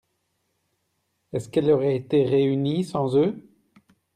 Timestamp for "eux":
3.17-3.35